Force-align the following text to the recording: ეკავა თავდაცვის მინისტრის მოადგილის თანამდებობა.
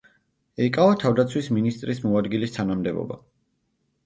ეკავა 0.67 0.95
თავდაცვის 1.03 1.49
მინისტრის 1.57 2.01
მოადგილის 2.07 2.57
თანამდებობა. 2.57 3.21